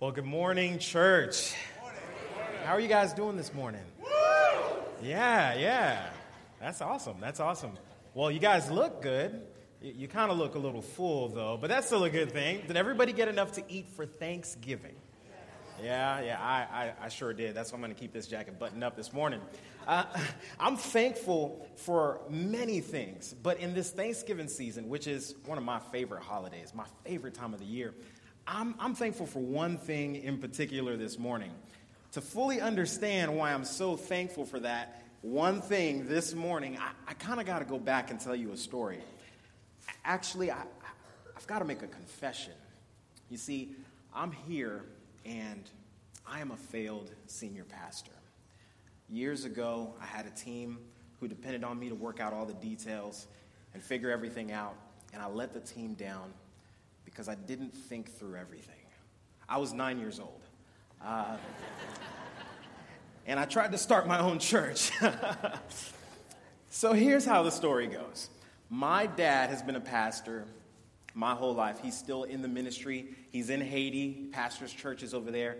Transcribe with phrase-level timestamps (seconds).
[0.00, 1.54] Well, good morning, church.
[2.64, 3.80] How are you guys doing this morning?
[5.00, 6.10] Yeah, yeah.
[6.60, 7.18] That's awesome.
[7.20, 7.72] That's awesome.
[8.12, 9.40] Well, you guys look good.
[9.80, 12.62] You, you kind of look a little full, though, but that's still a good thing.
[12.66, 14.96] Did everybody get enough to eat for Thanksgiving?
[15.80, 17.54] Yeah, yeah, I, I, I sure did.
[17.54, 19.40] That's why I'm going to keep this jacket buttoned up this morning.
[19.86, 20.04] Uh,
[20.58, 25.78] I'm thankful for many things, but in this Thanksgiving season, which is one of my
[25.78, 27.94] favorite holidays, my favorite time of the year,
[28.46, 31.50] I'm, I'm thankful for one thing in particular this morning.
[32.12, 37.14] To fully understand why I'm so thankful for that one thing this morning, I, I
[37.14, 38.98] kind of got to go back and tell you a story.
[40.04, 40.62] Actually, I,
[41.34, 42.52] I've got to make a confession.
[43.30, 43.74] You see,
[44.14, 44.84] I'm here
[45.24, 45.62] and
[46.26, 48.12] I am a failed senior pastor.
[49.08, 50.78] Years ago, I had a team
[51.20, 53.26] who depended on me to work out all the details
[53.72, 54.74] and figure everything out,
[55.14, 56.32] and I let the team down
[57.04, 58.74] because I didn't think through everything.
[59.48, 60.40] I was nine years old.
[61.04, 61.36] Uh,
[63.26, 64.90] and I tried to start my own church.
[66.70, 68.30] so here's how the story goes
[68.70, 70.44] My dad has been a pastor
[71.14, 71.78] my whole life.
[71.80, 75.56] He's still in the ministry, he's in Haiti, pastors churches over there.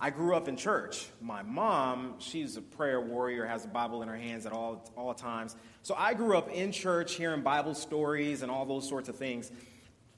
[0.00, 1.08] I grew up in church.
[1.20, 5.12] My mom, she's a prayer warrior, has a Bible in her hands at all, all
[5.12, 5.56] times.
[5.82, 9.50] So I grew up in church, hearing Bible stories and all those sorts of things.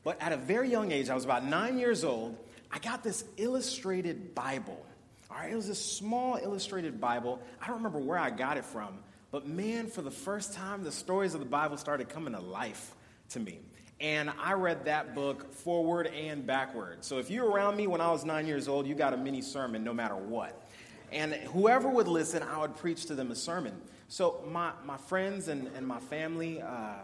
[0.02, 2.36] But at a very young age, I was about nine years old,
[2.70, 4.84] I got this illustrated Bible.
[5.30, 7.40] All right, it was this small illustrated Bible.
[7.60, 8.98] I don't remember where I got it from,
[9.30, 12.94] but man, for the first time, the stories of the Bible started coming to life
[13.30, 13.60] to me.
[14.00, 17.04] And I read that book forward and backward.
[17.04, 19.16] So if you were around me when I was nine years old, you got a
[19.16, 20.66] mini sermon no matter what.
[21.12, 23.74] And whoever would listen, I would preach to them a sermon.
[24.08, 26.94] So my, my friends and, and my family, uh,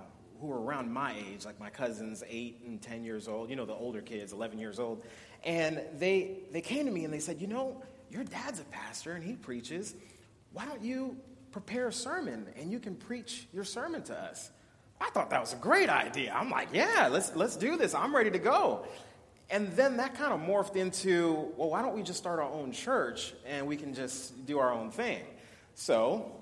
[0.41, 3.65] who were around my age, like my cousins, eight and 10 years old, you know,
[3.65, 5.03] the older kids, 11 years old.
[5.45, 9.13] And they, they came to me and they said, You know, your dad's a pastor
[9.13, 9.95] and he preaches.
[10.53, 11.17] Why don't you
[11.53, 14.51] prepare a sermon and you can preach your sermon to us?
[15.01, 16.33] I thought that was a great idea.
[16.35, 17.95] I'm like, Yeah, let's, let's do this.
[17.95, 18.87] I'm ready to go.
[19.49, 22.73] And then that kind of morphed into, well, why don't we just start our own
[22.73, 25.23] church and we can just do our own thing?
[25.75, 26.33] So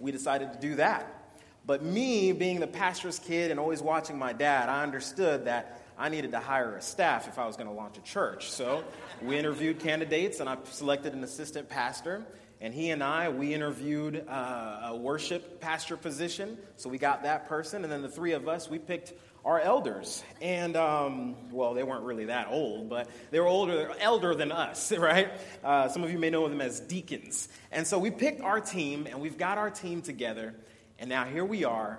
[0.00, 1.19] we decided to do that.
[1.66, 6.08] But me, being the pastor's kid and always watching my dad, I understood that I
[6.08, 8.50] needed to hire a staff if I was going to launch a church.
[8.50, 8.82] So
[9.22, 12.24] we interviewed candidates, and I selected an assistant pastor.
[12.62, 16.58] And he and I, we interviewed uh, a worship pastor position.
[16.76, 17.84] So we got that person.
[17.84, 19.14] And then the three of us, we picked
[19.46, 20.22] our elders.
[20.42, 24.92] And, um, well, they weren't really that old, but they were older, elder than us,
[24.98, 25.30] right?
[25.64, 27.48] Uh, some of you may know them as deacons.
[27.72, 30.54] And so we picked our team, and we've got our team together.
[31.00, 31.98] And now here we are.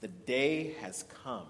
[0.00, 1.46] The day has come.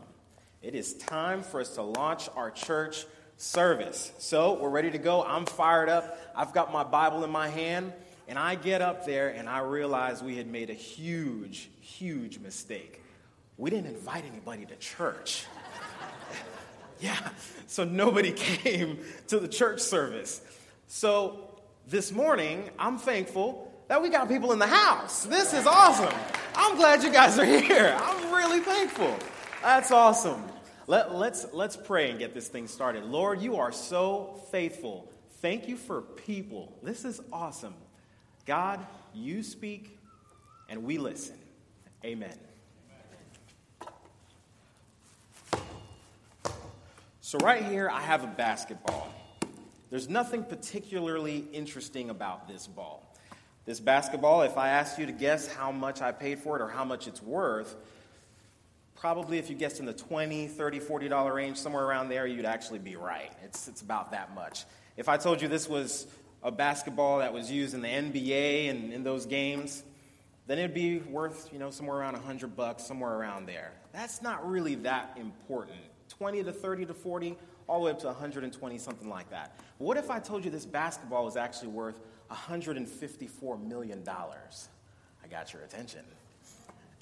[0.62, 4.10] It is time for us to launch our church service.
[4.18, 5.22] So we're ready to go.
[5.22, 6.18] I'm fired up.
[6.34, 7.92] I've got my Bible in my hand.
[8.26, 13.00] And I get up there and I realize we had made a huge, huge mistake.
[13.56, 15.46] We didn't invite anybody to church.
[17.00, 17.16] yeah,
[17.68, 18.98] so nobody came
[19.28, 20.40] to the church service.
[20.88, 25.24] So this morning, I'm thankful that we got people in the house.
[25.24, 26.12] This is awesome.
[26.60, 27.96] I'm glad you guys are here.
[27.96, 29.16] I'm really thankful.
[29.62, 30.42] That's awesome.
[30.88, 33.04] Let, let's, let's pray and get this thing started.
[33.04, 35.08] Lord, you are so faithful.
[35.40, 36.76] Thank you for people.
[36.82, 37.74] This is awesome.
[38.44, 39.96] God, you speak
[40.68, 41.38] and we listen.
[42.04, 42.36] Amen.
[47.20, 49.12] So, right here, I have a basketball.
[49.90, 53.07] There's nothing particularly interesting about this ball.
[53.68, 56.68] This basketball, if I asked you to guess how much I paid for it or
[56.68, 57.76] how much it's worth,
[58.94, 62.78] probably if you guessed in the 20 30 $40 range, somewhere around there, you'd actually
[62.78, 63.30] be right.
[63.44, 64.64] It's, it's about that much.
[64.96, 66.06] If I told you this was
[66.42, 69.82] a basketball that was used in the NBA and in those games,
[70.46, 73.72] then it'd be worth, you know, somewhere around 100 bucks, somewhere around there.
[73.92, 75.76] That's not really that important.
[76.18, 77.36] 20 to 30 to 40,
[77.66, 79.58] all the way up to 120, something like that.
[79.78, 82.00] What if I told you this basketball was actually worth
[82.30, 84.04] $154 million.
[84.08, 86.04] I got your attention.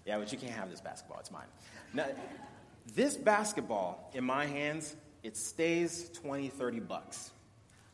[0.04, 1.18] Yeah, but you can't have this basketball.
[1.20, 1.46] It's mine.
[1.92, 2.06] Now,
[2.94, 7.32] this basketball in my hands, it stays 20, 30 bucks.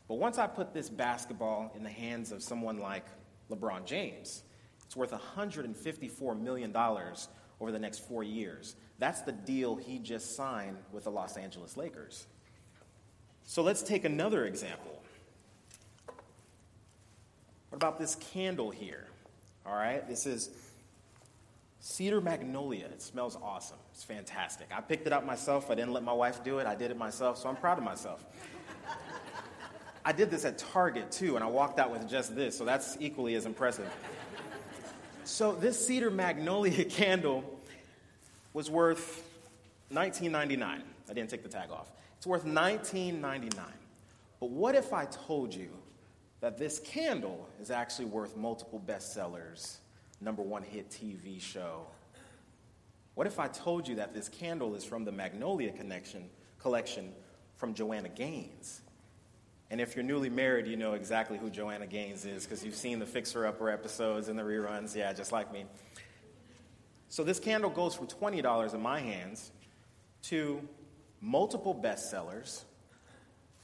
[0.07, 3.05] But once I put this basketball in the hands of someone like
[3.49, 4.43] LeBron James,
[4.85, 6.71] it's worth $154 million
[7.59, 8.75] over the next four years.
[8.99, 12.25] That's the deal he just signed with the Los Angeles Lakers.
[13.45, 15.01] So let's take another example.
[17.69, 19.07] What about this candle here?
[19.65, 20.51] All right, this is
[21.79, 22.85] cedar magnolia.
[22.85, 23.77] It smells awesome.
[23.91, 24.67] It's fantastic.
[24.75, 25.69] I picked it up myself.
[25.69, 26.67] I didn't let my wife do it.
[26.67, 28.25] I did it myself, so I'm proud of myself.
[30.05, 32.97] I did this at Target too, and I walked out with just this, so that's
[32.99, 33.89] equally as impressive.
[35.25, 37.43] So this cedar magnolia candle
[38.53, 39.23] was worth
[39.91, 40.63] $19.99.
[40.63, 41.91] I didn't take the tag off.
[42.17, 43.51] It's worth $19.99.
[44.39, 45.69] But what if I told you
[46.39, 49.77] that this candle is actually worth multiple bestsellers,
[50.21, 51.87] number one hit TV show?
[53.15, 56.29] What if I told you that this candle is from the Magnolia Connection
[56.59, 57.13] collection
[57.55, 58.82] from Joanna Gaines?
[59.73, 62.99] And if you're newly married, you know exactly who Joanna Gaines is because you've seen
[62.99, 64.95] the Fixer Upper episodes and the reruns.
[64.95, 65.65] Yeah, just like me.
[67.09, 69.51] So this candle goes from $20 in my hands
[70.25, 70.61] to
[71.21, 72.65] multiple bestsellers,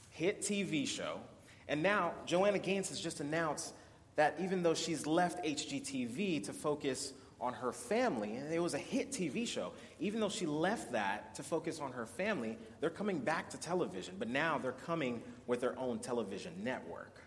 [0.08, 1.20] hit TV show,
[1.68, 3.72] and now Joanna Gaines has just announced
[4.16, 8.78] that even though she's left HGTV to focus on her family, and it was a
[8.78, 13.18] hit TV show, even though she left that to focus on her family, they're coming
[13.18, 17.22] back to television, but now they're coming with their own television network.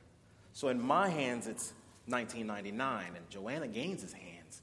[0.54, 1.74] So in my hands, it's
[2.08, 4.62] 1999, and Joanna Gaines' hands,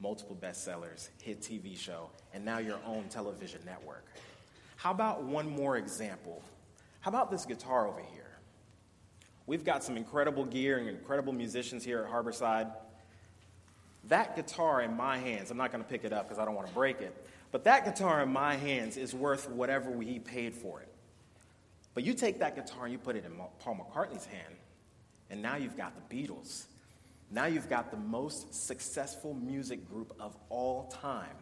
[0.00, 4.04] multiple bestsellers, hit TV show, and now your own television network.
[4.76, 6.42] How about one more example?
[7.00, 8.22] How about this guitar over here?
[9.46, 12.70] We've got some incredible gear and incredible musicians here at Harborside.
[14.08, 16.54] That guitar in my hands, I'm not going to pick it up because I don't
[16.54, 17.14] want to break it,
[17.52, 20.88] but that guitar in my hands is worth whatever he paid for it.
[21.94, 24.54] But you take that guitar and you put it in Paul McCartney's hand,
[25.30, 26.64] and now you've got the Beatles.
[27.30, 31.36] Now you've got the most successful music group of all time.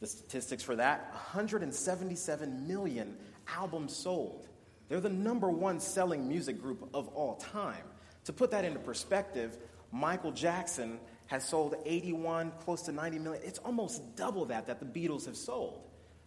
[0.00, 3.16] The statistics for that 177 million
[3.48, 4.48] albums sold.
[4.88, 7.84] They're the number one selling music group of all time.
[8.24, 9.56] To put that into perspective,
[9.92, 10.98] Michael Jackson
[11.30, 13.42] has sold 81, close to 90 million.
[13.44, 15.80] It's almost double that that the Beatles have sold.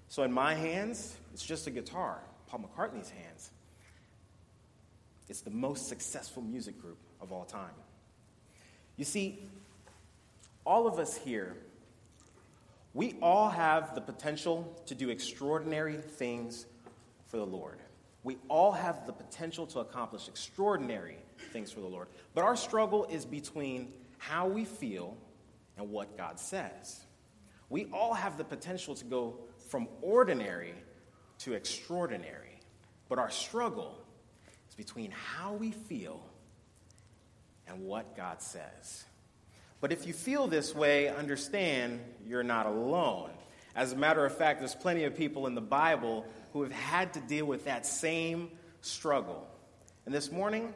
[0.07, 2.21] So in my hands, it's just a guitar.
[2.47, 3.51] Paul McCartney's hands,
[5.27, 7.73] it's the most successful music group of all time.
[8.95, 9.39] You see,
[10.65, 11.57] all of us here
[12.93, 16.67] we all have the potential to do extraordinary things
[17.25, 17.79] for the Lord.
[18.23, 21.17] We all have the potential to accomplish extraordinary
[21.51, 22.07] things for the Lord.
[22.35, 23.91] But our struggle is between
[24.27, 25.17] how we feel
[25.77, 27.05] and what God says.
[27.69, 29.39] We all have the potential to go
[29.69, 30.73] from ordinary
[31.39, 32.59] to extraordinary.
[33.09, 33.99] But our struggle
[34.69, 36.21] is between how we feel
[37.67, 39.05] and what God says.
[39.81, 43.31] But if you feel this way, understand you're not alone.
[43.75, 47.13] As a matter of fact, there's plenty of people in the Bible who have had
[47.13, 49.47] to deal with that same struggle.
[50.05, 50.73] And this morning,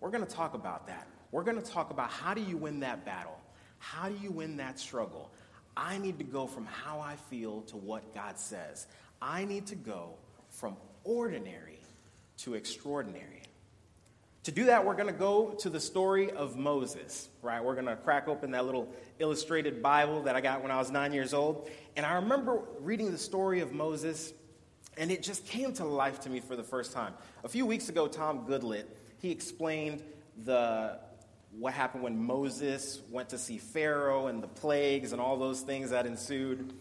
[0.00, 1.06] we're going to talk about that.
[1.32, 3.38] We're going to talk about how do you win that battle?
[3.78, 5.30] How do you win that struggle?
[5.76, 8.86] I need to go from how I feel to what God says.
[9.22, 10.14] I need to go
[10.50, 11.80] from ordinary
[12.38, 13.42] to extraordinary.
[14.44, 17.62] To do that, we're going to go to the story of Moses, right?
[17.62, 20.90] We're going to crack open that little illustrated Bible that I got when I was
[20.90, 21.70] nine years old.
[21.94, 24.32] And I remember reading the story of Moses,
[24.96, 27.12] and it just came to life to me for the first time.
[27.44, 28.86] A few weeks ago, Tom Goodlett,
[29.18, 30.02] he explained
[30.44, 30.98] the,
[31.52, 35.90] what happened when Moses went to see Pharaoh and the plagues and all those things
[35.90, 36.72] that ensued.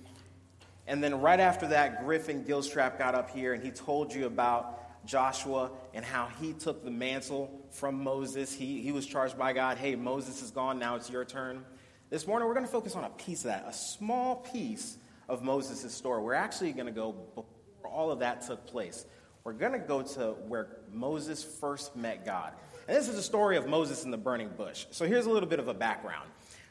[0.87, 5.05] And then right after that, Griffin Gilstrap got up here and he told you about
[5.05, 8.53] Joshua and how he took the mantle from Moses.
[8.53, 11.65] He, he was charged by God, hey, Moses is gone, now it's your turn.
[12.09, 14.97] This morning, we're going to focus on a piece of that, a small piece
[15.27, 16.23] of Moses' story.
[16.23, 17.45] We're actually going to go before
[17.91, 19.05] all of that took place.
[19.43, 22.53] We're going to go to where Moses first met God.
[22.89, 24.87] And this is the story of Moses in the burning bush.
[24.89, 26.27] So here's a little bit of a background.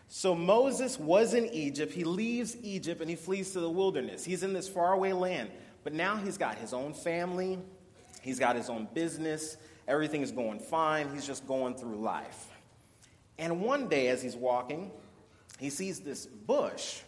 [0.09, 1.93] So Moses was in Egypt.
[1.93, 4.25] He leaves Egypt and he flees to the wilderness.
[4.25, 5.49] He's in this faraway land.
[5.85, 7.61] But now he's got his own family,
[8.21, 9.59] He's got his own business.
[9.87, 11.09] Everything is going fine.
[11.15, 12.49] He's just going through life.
[13.39, 14.91] And one day, as he's walking,
[15.61, 17.01] he sees this bush,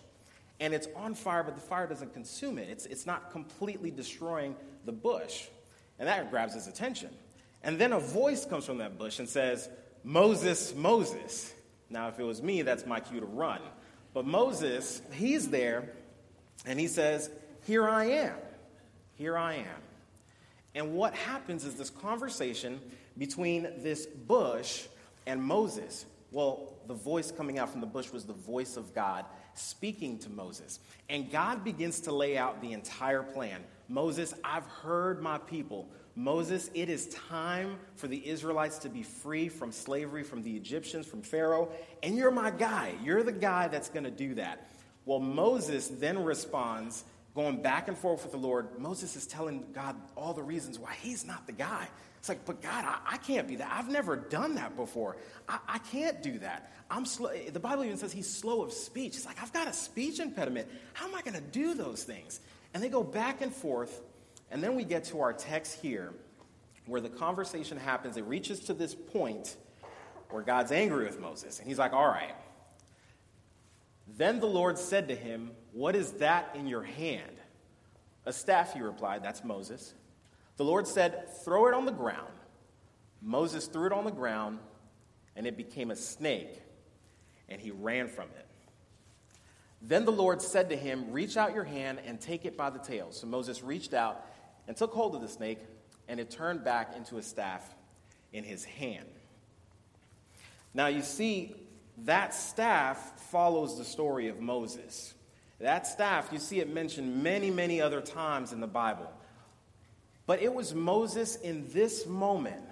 [0.60, 2.68] and it's on fire, but the fire doesn't consume it.
[2.70, 5.48] It's, it's not completely destroying the bush.
[5.98, 7.10] And that grabs his attention.
[7.62, 9.68] And then a voice comes from that bush and says,
[10.02, 11.52] Moses, Moses.
[11.90, 13.60] Now, if it was me, that's my cue to run.
[14.14, 15.90] But Moses, he's there,
[16.66, 17.30] and he says,
[17.66, 18.34] Here I am.
[19.14, 19.82] Here I am.
[20.74, 22.80] And what happens is this conversation
[23.18, 24.84] between this bush
[25.26, 26.06] and Moses.
[26.32, 29.24] Well, the voice coming out from the bush was the voice of God
[29.54, 30.80] speaking to Moses.
[31.08, 33.62] And God begins to lay out the entire plan.
[33.88, 35.88] Moses, I've heard my people.
[36.16, 41.06] Moses, it is time for the Israelites to be free from slavery, from the Egyptians,
[41.06, 41.70] from Pharaoh.
[42.02, 42.94] And you're my guy.
[43.04, 44.68] You're the guy that's going to do that.
[45.06, 49.96] Well, Moses then responds going back and forth with the Lord, Moses is telling God
[50.16, 51.88] all the reasons why he's not the guy.
[52.18, 53.72] It's like, but God, I, I can't be that.
[53.72, 55.16] I've never done that before.
[55.48, 56.72] I, I can't do that.
[56.90, 57.30] I'm slow.
[57.32, 59.16] The Bible even says he's slow of speech.
[59.16, 60.68] It's like, I've got a speech impediment.
[60.92, 62.40] How am I going to do those things?
[62.74, 64.02] And they go back and forth.
[64.50, 66.12] And then we get to our text here
[66.86, 68.16] where the conversation happens.
[68.16, 69.56] It reaches to this point
[70.30, 71.58] where God's angry with Moses.
[71.58, 72.34] And he's like, all right.
[74.16, 77.36] Then the Lord said to him, What is that in your hand?
[78.26, 79.22] A staff, he replied.
[79.22, 79.94] That's Moses.
[80.56, 82.32] The Lord said, Throw it on the ground.
[83.22, 84.58] Moses threw it on the ground,
[85.36, 86.60] and it became a snake,
[87.48, 88.46] and he ran from it.
[89.82, 92.78] Then the Lord said to him, Reach out your hand and take it by the
[92.78, 93.12] tail.
[93.12, 94.26] So Moses reached out
[94.70, 95.58] and took hold of the snake,
[96.06, 97.68] and it turned back into a staff
[98.32, 99.08] in his hand.
[100.74, 101.56] Now you see,
[102.04, 105.12] that staff follows the story of Moses.
[105.58, 109.10] That staff, you see it mentioned many, many other times in the Bible.
[110.24, 112.62] But it was Moses in this moment,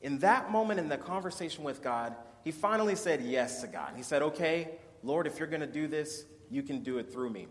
[0.00, 3.92] in that moment in the conversation with God, he finally said yes to God.
[3.94, 4.70] He said, Okay,
[5.02, 7.46] Lord, if you're going to do this, you can do it through me.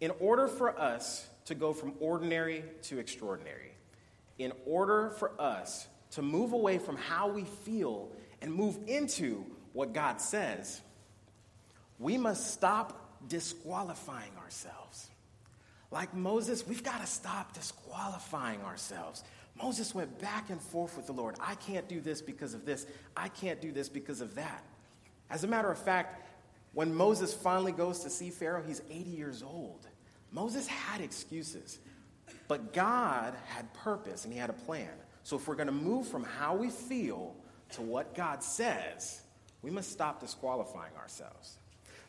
[0.00, 3.72] In order for us to go from ordinary to extraordinary,
[4.38, 9.92] in order for us to move away from how we feel and move into what
[9.92, 10.80] God says,
[11.98, 15.10] we must stop disqualifying ourselves.
[15.90, 19.24] Like Moses, we've got to stop disqualifying ourselves.
[19.60, 21.36] Moses went back and forth with the Lord.
[21.40, 22.86] I can't do this because of this.
[23.16, 24.64] I can't do this because of that.
[25.28, 26.28] As a matter of fact,
[26.72, 29.86] when Moses finally goes to see Pharaoh, he's 80 years old.
[30.32, 31.78] Moses had excuses,
[32.48, 34.90] but God had purpose and he had a plan.
[35.22, 37.34] So if we're going to move from how we feel
[37.72, 39.22] to what God says,
[39.62, 41.58] we must stop disqualifying ourselves.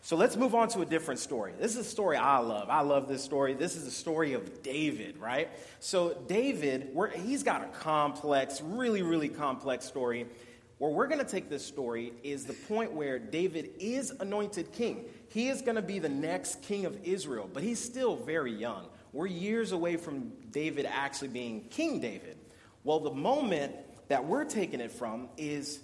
[0.04, 1.54] So let's move on to a different story.
[1.60, 2.70] This is a story I love.
[2.70, 3.54] I love this story.
[3.54, 5.50] This is the story of David, right?
[5.80, 10.26] So, David, he's got a complex, really, really complex story.
[10.80, 15.06] Where we're going to take this story is the point where David is anointed king.
[15.32, 18.88] He is going to be the next king of Israel, but he's still very young.
[19.14, 22.38] We're years away from David actually being King David.
[22.84, 23.74] Well, the moment
[24.10, 25.80] that we're taking it from is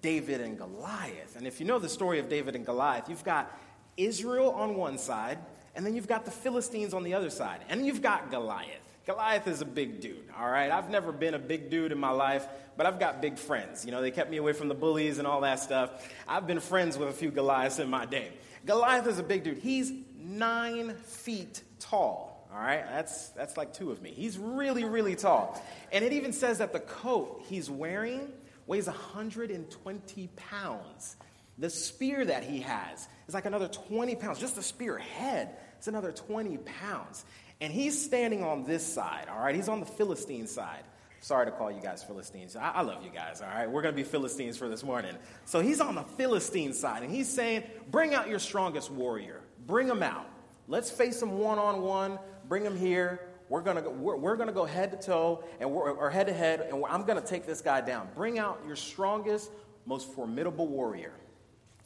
[0.00, 1.36] David and Goliath.
[1.36, 3.54] And if you know the story of David and Goliath, you've got
[3.98, 5.38] Israel on one side,
[5.74, 8.87] and then you've got the Philistines on the other side, and you've got Goliath.
[9.08, 10.70] Goliath is a big dude, all right?
[10.70, 12.46] I've never been a big dude in my life,
[12.76, 13.86] but I've got big friends.
[13.86, 16.06] You know, they kept me away from the bullies and all that stuff.
[16.28, 18.30] I've been friends with a few Goliaths in my day.
[18.66, 19.56] Goliath is a big dude.
[19.56, 22.84] He's nine feet tall, all right?
[22.84, 24.10] That's, that's like two of me.
[24.10, 25.58] He's really, really tall.
[25.90, 28.28] And it even says that the coat he's wearing
[28.66, 31.16] weighs 120 pounds.
[31.56, 34.38] The spear that he has is like another 20 pounds.
[34.38, 37.24] Just the spear head is another 20 pounds.
[37.60, 39.54] And he's standing on this side, all right?
[39.54, 40.84] He's on the Philistine side.
[41.20, 42.54] Sorry to call you guys Philistines.
[42.54, 43.68] I, I love you guys, all right?
[43.68, 45.16] We're going to be Philistines for this morning.
[45.46, 49.40] So he's on the Philistine side, and he's saying, Bring out your strongest warrior.
[49.66, 50.26] Bring him out.
[50.68, 52.18] Let's face him one on one.
[52.48, 53.20] Bring him here.
[53.48, 56.34] We're going to go, we're, we're go head to toe and we're, or head to
[56.34, 58.08] head, and I'm going to take this guy down.
[58.14, 59.50] Bring out your strongest,
[59.86, 61.12] most formidable warrior.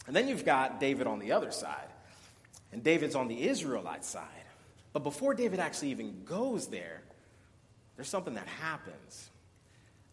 [0.07, 1.89] And then you've got David on the other side,
[2.73, 4.27] and David's on the Israelite side.
[4.93, 7.03] But before David actually even goes there,
[7.97, 9.31] there's something that happens.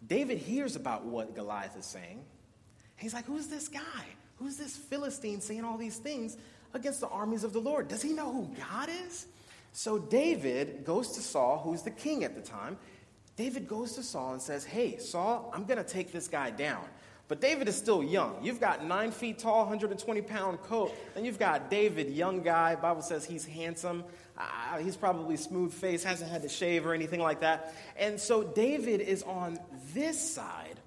[0.06, 2.22] David hears about what Goliath is saying.
[2.96, 4.06] He's like, Who's this guy?
[4.38, 6.38] Who's this Philistine saying all these things
[6.74, 7.88] against the armies of the Lord?
[7.88, 9.28] Does he know who God is?
[9.74, 12.78] So David goes to Saul, who's the king at the time.
[13.36, 16.84] David goes to Saul and says, Hey, Saul, I'm going to take this guy down.
[17.30, 18.36] But David is still young.
[18.42, 20.94] You've got nine feet tall, 120 pound coat.
[21.14, 22.76] Then you've got David, young guy.
[22.76, 24.04] Bible says he's handsome.
[24.40, 27.74] Uh, he's probably smooth face, hasn't had to shave or anything like that.
[27.98, 29.60] And so David is on
[29.94, 30.80] this side,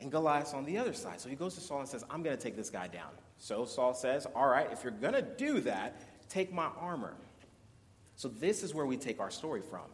[0.00, 1.20] and Goliath's on the other side.
[1.20, 3.10] So he goes to Saul and says, I'm going to take this guy down.
[3.38, 7.14] So Saul says, All right, if you're going to do that, take my armor.
[8.16, 9.84] So, this is where we take our story from.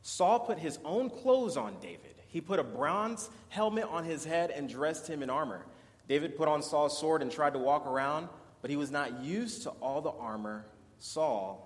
[0.00, 2.14] Saul put his own clothes on David.
[2.28, 5.66] He put a bronze helmet on his head and dressed him in armor.
[6.08, 8.30] David put on Saul's sword and tried to walk around,
[8.62, 10.64] but he was not used to all the armor
[10.98, 11.65] Saul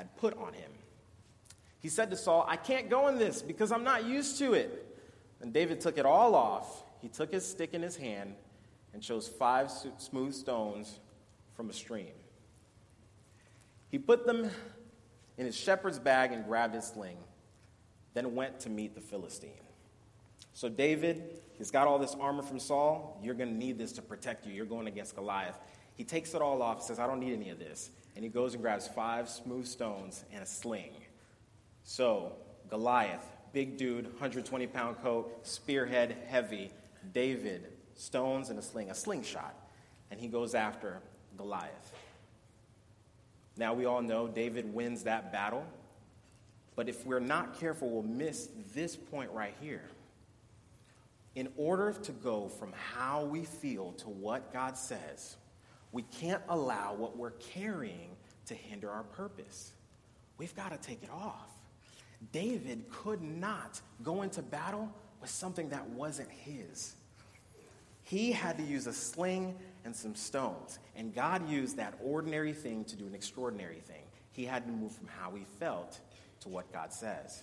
[0.00, 0.70] had put on him.
[1.80, 4.86] He said to Saul, I can't go in this because I'm not used to it.
[5.40, 6.84] And David took it all off.
[7.00, 8.34] He took his stick in his hand
[8.92, 11.00] and chose five smooth stones
[11.54, 12.12] from a stream.
[13.90, 14.50] He put them
[15.36, 17.18] in his shepherd's bag and grabbed his sling,
[18.14, 19.50] then went to meet the Philistine.
[20.54, 21.22] So David,
[21.58, 23.18] he's got all this armor from Saul.
[23.22, 24.52] You're going to need this to protect you.
[24.52, 25.58] You're going against Goliath.
[25.96, 27.90] He takes it all off, says, I don't need any of this.
[28.20, 30.92] And he goes and grabs five smooth stones and a sling.
[31.84, 32.32] So,
[32.68, 33.24] Goliath,
[33.54, 36.70] big dude, 120 pound coat, spearhead, heavy.
[37.14, 39.54] David, stones and a sling, a slingshot.
[40.10, 41.00] And he goes after
[41.38, 41.94] Goliath.
[43.56, 45.64] Now, we all know David wins that battle.
[46.76, 49.84] But if we're not careful, we'll miss this point right here.
[51.36, 55.36] In order to go from how we feel to what God says,
[55.92, 58.10] we can't allow what we're carrying
[58.46, 59.72] to hinder our purpose.
[60.38, 61.48] We've got to take it off.
[62.32, 66.94] David could not go into battle with something that wasn't his.
[68.02, 70.78] He had to use a sling and some stones.
[70.96, 74.02] And God used that ordinary thing to do an extraordinary thing.
[74.32, 76.00] He had to move from how he felt
[76.40, 77.42] to what God says.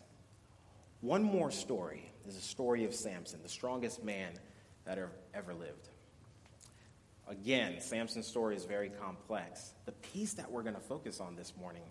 [1.01, 4.34] One more story is a story of Samson, the strongest man
[4.86, 4.98] that
[5.34, 5.89] ever lived.
[7.29, 9.74] Again, Samson's story is very complex.
[9.86, 11.84] The piece that we're going to focus on this morning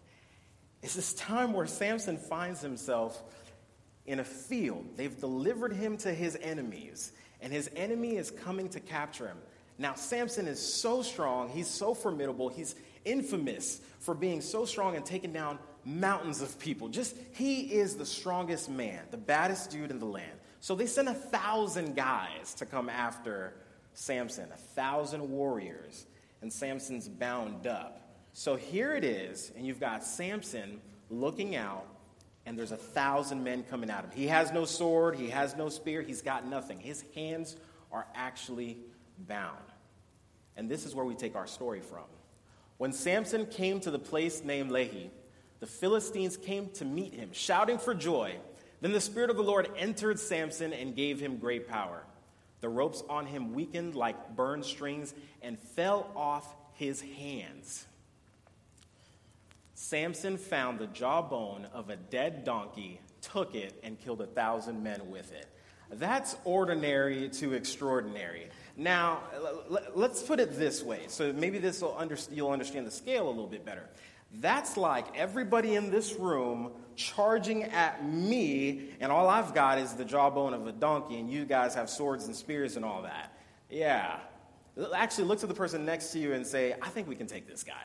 [0.83, 3.23] is this time where Samson finds himself
[4.07, 4.87] in a field.
[4.97, 9.37] They've delivered him to his enemies, and his enemy is coming to capture him.
[9.79, 12.75] Now, Samson is so strong, he's so formidable, he's
[13.05, 16.89] infamous for being so strong and taking down mountains of people.
[16.89, 20.33] Just, he is the strongest man, the baddest dude in the land.
[20.61, 23.55] So they send a thousand guys to come after
[23.97, 26.05] Samson, a thousand warriors,
[26.43, 28.03] and Samson's bound up.
[28.35, 31.87] So here it is, and you've got Samson looking out,
[32.45, 34.11] and there's a thousand men coming at him.
[34.15, 36.79] He has no sword, he has no spear, he's got nothing.
[36.79, 37.57] His hands
[37.91, 38.77] are actually
[39.27, 39.57] bound.
[40.59, 42.05] And this is where we take our story from.
[42.77, 45.09] When Samson came to the place named Lehi,
[45.61, 48.37] the Philistines came to meet him, shouting for joy.
[48.83, 52.03] Then the Spirit of the Lord entered Samson and gave him great power.
[52.61, 57.87] The ropes on him weakened like burned strings and fell off his hands.
[59.75, 65.11] Samson found the jawbone of a dead donkey, took it, and killed a thousand men
[65.11, 65.47] with it.
[65.91, 68.49] That's ordinary to extraordinary.
[68.77, 69.21] Now,
[69.95, 73.31] let's put it this way, so maybe this will under, you'll understand the scale a
[73.31, 73.89] little bit better.
[74.41, 80.05] That's like everybody in this room charging at me, and all I've got is the
[80.05, 83.33] jawbone of a donkey, and you guys have swords and spears and all that.
[83.71, 84.19] Yeah.
[84.95, 87.47] Actually, look to the person next to you and say, I think we can take
[87.47, 87.85] this guy.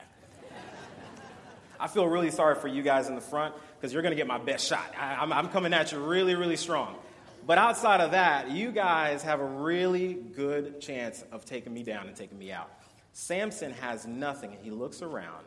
[1.80, 4.28] I feel really sorry for you guys in the front because you're going to get
[4.28, 4.94] my best shot.
[4.96, 6.96] I, am coming at you really, really strong.
[7.44, 12.06] But outside of that, you guys have a really good chance of taking me down
[12.06, 12.70] and taking me out.
[13.12, 15.44] Samson has nothing, and he looks around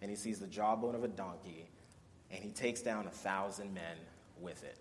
[0.00, 1.68] and he sees the jawbone of a donkey
[2.30, 3.96] and he takes down a thousand men
[4.40, 4.78] with it.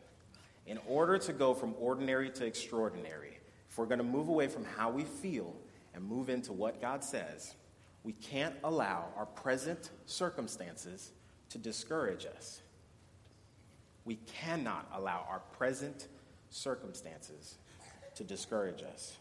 [0.65, 4.65] In order to go from ordinary to extraordinary, if we're going to move away from
[4.65, 5.55] how we feel
[5.93, 7.55] and move into what God says,
[8.03, 11.11] we can't allow our present circumstances
[11.49, 12.61] to discourage us.
[14.05, 16.07] We cannot allow our present
[16.49, 17.57] circumstances
[18.15, 19.17] to discourage us.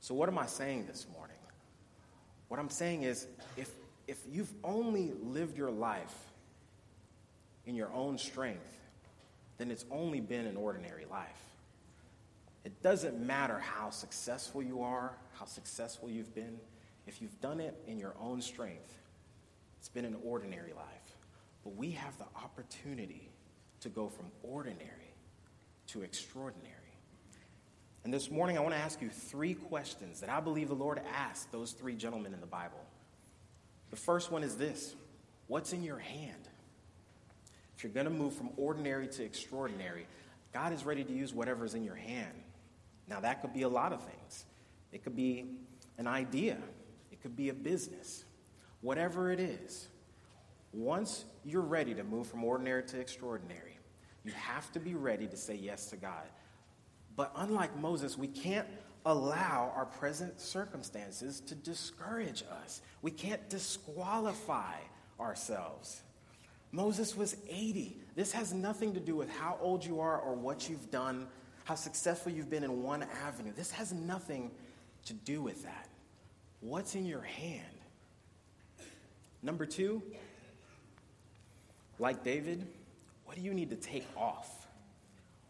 [0.00, 1.36] So, what am I saying this morning?
[2.48, 3.26] What I'm saying is
[3.56, 3.70] if,
[4.06, 6.14] if you've only lived your life
[7.66, 8.78] in your own strength,
[9.58, 11.28] then it's only been an ordinary life.
[12.64, 16.58] It doesn't matter how successful you are, how successful you've been.
[17.06, 18.94] If you've done it in your own strength,
[19.78, 21.16] it's been an ordinary life.
[21.64, 23.28] But we have the opportunity
[23.80, 25.14] to go from ordinary
[25.88, 26.68] to extraordinary.
[28.04, 31.00] And this morning, I want to ask you three questions that I believe the Lord
[31.14, 32.80] asked those three gentlemen in the Bible.
[33.90, 34.94] The first one is this
[35.46, 36.48] What's in your hand?
[37.82, 40.06] If you're going to move from ordinary to extraordinary,
[40.54, 42.32] God is ready to use whatever's in your hand.
[43.08, 44.44] Now, that could be a lot of things.
[44.92, 45.46] It could be
[45.98, 46.58] an idea,
[47.10, 48.24] it could be a business,
[48.82, 49.88] whatever it is.
[50.72, 53.76] Once you're ready to move from ordinary to extraordinary,
[54.22, 56.28] you have to be ready to say yes to God.
[57.16, 58.68] But unlike Moses, we can't
[59.04, 62.80] allow our present circumstances to discourage us.
[63.02, 64.76] We can't disqualify
[65.18, 66.04] ourselves.
[66.72, 67.98] Moses was 80.
[68.16, 71.28] This has nothing to do with how old you are or what you've done,
[71.64, 73.52] how successful you've been in one avenue.
[73.54, 74.50] This has nothing
[75.04, 75.88] to do with that.
[76.60, 77.62] What's in your hand?
[79.42, 80.02] Number two,
[81.98, 82.66] like David,
[83.26, 84.66] what do you need to take off?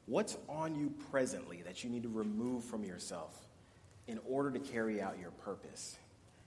[0.06, 3.46] What's on you presently that you need to remove from yourself
[4.08, 5.96] in order to carry out your purpose?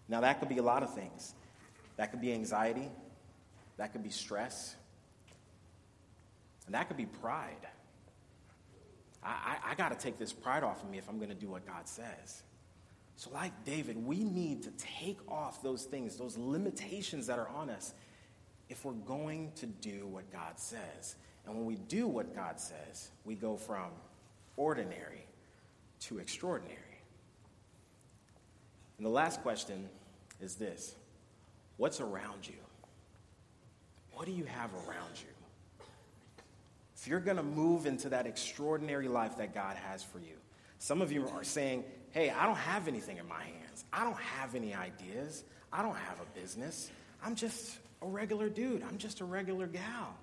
[0.09, 1.33] Now, that could be a lot of things.
[1.97, 2.89] That could be anxiety,
[3.77, 4.75] that could be stress.
[6.65, 7.67] And that could be pride.
[9.23, 11.35] I, I, I got to take this pride off of me if I'm going to
[11.35, 12.43] do what God says.
[13.17, 17.69] So, like David, we need to take off those things, those limitations that are on
[17.69, 17.93] us,
[18.69, 21.15] if we're going to do what God says.
[21.45, 23.91] And when we do what God says, we go from
[24.57, 25.25] ordinary
[26.01, 26.79] to extraordinary.
[28.97, 29.89] And the last question
[30.41, 30.95] is this
[31.77, 32.55] What's around you?
[34.15, 35.85] What do you have around you?
[36.95, 40.33] If you're going to move into that extraordinary life that God has for you,
[40.79, 43.83] some of you are saying, Hey, I don't have anything in my hands.
[43.91, 45.43] I don't have any ideas.
[45.71, 46.89] I don't have a business.
[47.21, 48.83] I'm just a regular dude.
[48.83, 50.15] I'm just a regular gal.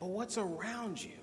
[0.00, 1.18] But what's around you?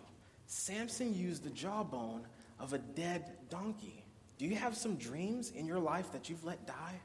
[0.47, 2.21] Samson used the jawbone
[2.57, 4.05] of a dead donkey.
[4.37, 7.01] Do you have some dreams in your life that you've let die?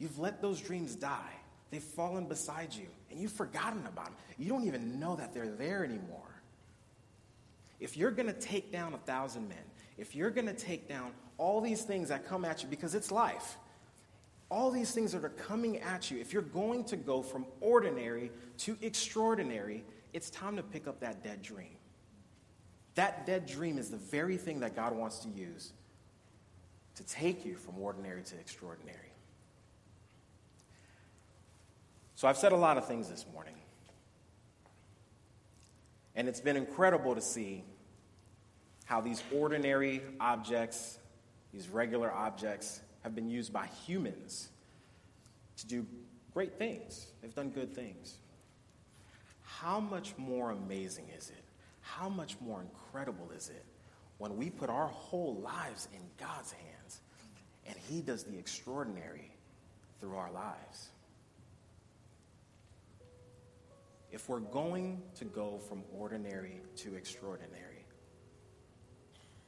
[0.00, 1.34] You've let those dreams die.
[1.70, 4.14] They've fallen beside you, and you've forgotten about them.
[4.38, 6.42] You don't even know that they're there anymore.
[7.78, 9.58] If you're going to take down a thousand men,
[9.96, 13.10] if you're going to take down all these things that come at you, because it's
[13.10, 13.56] life,
[14.50, 18.32] all these things that are coming at you, if you're going to go from ordinary
[18.58, 21.76] to extraordinary, it's time to pick up that dead dream.
[22.96, 25.72] That dead dream is the very thing that God wants to use
[26.96, 29.09] to take you from ordinary to extraordinary.
[32.20, 33.54] So I've said a lot of things this morning.
[36.14, 37.64] And it's been incredible to see
[38.84, 40.98] how these ordinary objects,
[41.50, 44.50] these regular objects, have been used by humans
[45.56, 45.86] to do
[46.34, 47.06] great things.
[47.22, 48.18] They've done good things.
[49.42, 51.44] How much more amazing is it?
[51.80, 53.64] How much more incredible is it
[54.18, 57.00] when we put our whole lives in God's hands
[57.66, 59.32] and He does the extraordinary
[60.02, 60.90] through our lives?
[64.12, 67.84] If we're going to go from ordinary to extraordinary,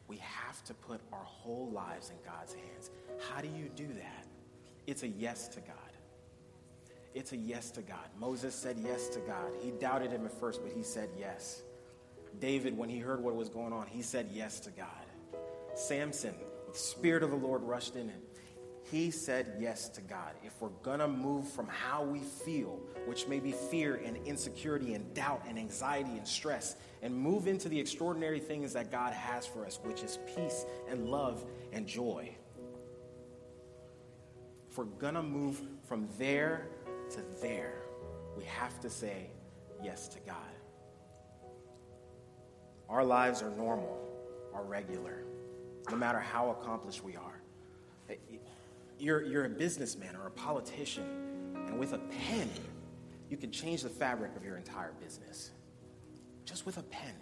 [0.06, 2.90] we have to put our whole lives in God's hands.
[3.30, 4.26] How do you do that?
[4.86, 5.76] It's a yes to God.
[7.14, 8.06] It's a yes to God.
[8.18, 9.52] Moses said yes to God.
[9.62, 11.62] He doubted him at first, but he said yes.
[12.40, 14.86] David, when he heard what was going on, he said yes to God.
[15.74, 16.34] Samson,
[16.70, 18.20] the Spirit of the Lord rushed in him.
[18.92, 20.34] He said yes to God.
[20.44, 24.92] If we're going to move from how we feel, which may be fear and insecurity
[24.92, 29.46] and doubt and anxiety and stress, and move into the extraordinary things that God has
[29.46, 32.36] for us, which is peace and love and joy.
[34.70, 36.68] If we're going to move from there
[37.12, 37.84] to there,
[38.36, 39.30] we have to say
[39.82, 40.36] yes to God.
[42.90, 44.06] Our lives are normal,
[44.52, 45.24] are regular,
[45.90, 47.40] no matter how accomplished we are.
[49.02, 51.02] You're, you're a businessman or a politician,
[51.66, 52.48] and with a pen,
[53.28, 55.50] you can change the fabric of your entire business
[56.44, 57.14] just with a pen.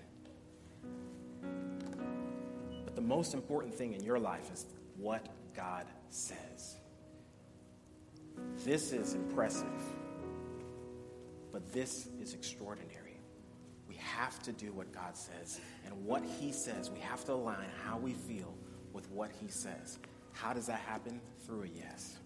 [2.84, 4.66] But the most important thing in your life is
[4.98, 6.76] what God says.
[8.62, 9.82] This is impressive,
[11.50, 13.16] but this is extraordinary.
[13.88, 15.58] We have to do what God says.
[15.86, 18.52] And what He says, we have to align how we feel
[18.92, 19.98] with what He says.
[20.32, 21.20] How does that happen?
[21.46, 22.16] Through a yes.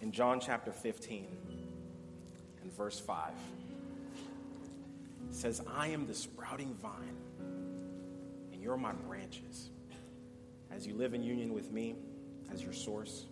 [0.00, 1.26] In John chapter 15
[2.62, 3.32] and verse 5,
[5.30, 7.16] says, I am the sprouting vine,
[8.52, 9.70] and you're my branches.
[10.70, 11.96] As you live in union with me
[12.52, 13.26] as your source,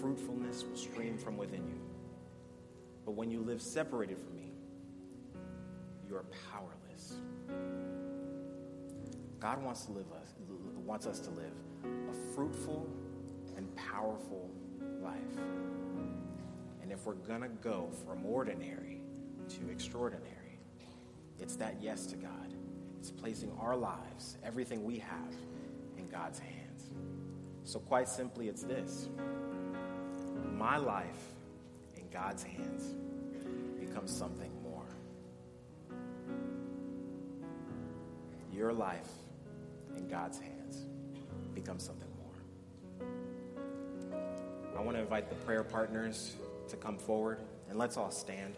[0.00, 1.80] fruitfulness will stream from within you.
[3.04, 4.52] But when you live separated from me,
[6.08, 7.14] you are powerless.
[9.38, 10.34] God wants to live us
[10.90, 11.52] wants us to live
[12.10, 12.88] a fruitful
[13.56, 14.50] and powerful
[15.02, 15.38] life.
[16.82, 19.00] And if we're going to go from ordinary
[19.48, 20.58] to extraordinary,
[21.38, 22.54] it's that yes to God.
[22.98, 25.34] It's placing our lives, everything we have,
[25.96, 26.90] in God's hands.
[27.64, 29.08] So, quite simply, it's this
[30.52, 31.34] my life
[31.96, 32.94] in God's hands
[33.78, 34.84] becomes something more.
[38.52, 39.10] Your life
[39.96, 40.59] in God's hands
[41.60, 43.06] becomes something more.
[44.76, 46.36] I want to invite the prayer partners
[46.68, 48.56] to come forward, and let's all stand.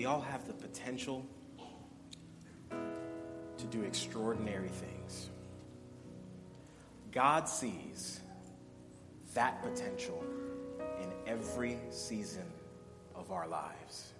[0.00, 1.26] we all have the potential
[2.70, 5.28] to do extraordinary things.
[7.12, 8.20] God sees
[9.34, 10.24] that potential
[11.30, 12.44] every season
[13.14, 14.12] of our lives.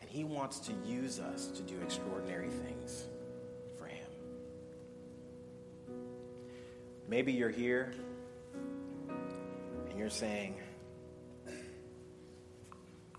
[0.00, 3.04] And He wants to use us to do extraordinary things
[3.76, 4.06] for Him.
[7.08, 7.92] Maybe you're here
[9.90, 10.54] and you're saying,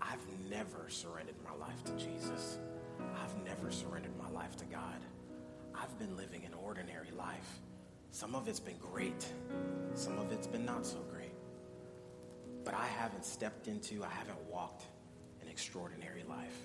[0.00, 2.58] I've never surrendered my life to Jesus.
[3.22, 5.00] I've never surrendered my life to God.
[5.74, 7.60] I've been living an ordinary life.
[8.10, 9.26] Some of it's been great,
[9.94, 11.13] some of it's been not so great.
[12.64, 14.84] But I haven't stepped into, I haven't walked
[15.42, 16.56] an extraordinary life.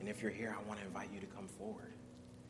[0.00, 1.92] And if you're here, I want to invite you to come forward.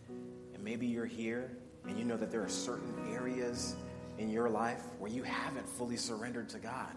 [0.09, 1.51] And maybe you're here
[1.87, 3.77] and you know that there are certain areas
[4.19, 6.95] in your life where you haven't fully surrendered to God.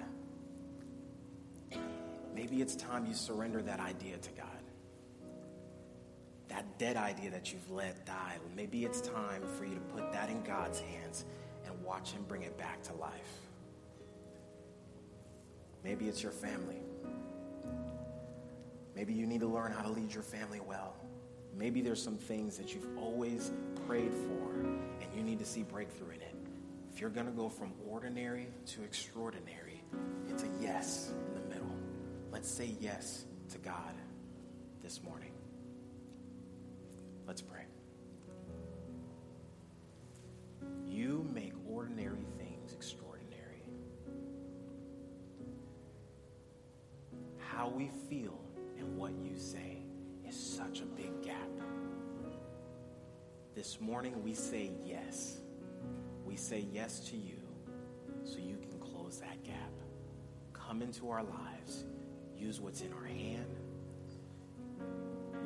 [2.35, 4.47] Maybe it's time you surrender that idea to God.
[6.49, 8.37] That dead idea that you've let die.
[8.55, 11.25] Maybe it's time for you to put that in God's hands
[11.65, 13.44] and watch Him bring it back to life.
[15.85, 16.81] Maybe it's your family.
[18.95, 20.95] Maybe you need to learn how to lead your family well.
[21.55, 23.51] Maybe there's some things that you've always
[23.85, 26.35] prayed for and you need to see breakthrough in it.
[26.91, 29.83] If you're going to go from ordinary to extraordinary,
[30.27, 31.71] it's a yes in the middle.
[32.31, 33.93] Let's say yes to God
[34.81, 35.33] this morning.
[37.27, 37.64] Let's pray.
[47.65, 48.39] How we feel
[48.77, 49.79] and what you say
[50.29, 51.49] is such a big gap.
[53.55, 55.39] This morning we say yes.
[56.23, 57.39] We say yes to you
[58.23, 59.71] so you can close that gap.
[60.53, 61.85] Come into our lives.
[62.37, 63.55] Use what's in our hand.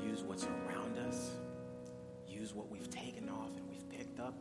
[0.04, 1.38] Use what's around us.
[2.28, 4.36] Use what we've taken off and we've picked up.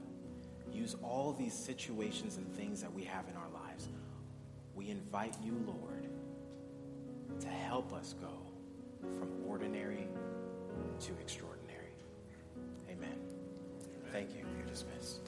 [0.72, 3.88] Use all these situations and things that we have in our lives.
[4.74, 5.97] We invite you, Lord,
[7.40, 8.32] to help us go
[9.00, 10.06] from ordinary
[11.00, 11.92] to extraordinary.
[12.90, 13.18] Amen.
[14.12, 14.44] Thank you.
[14.56, 15.20] You're dismissed.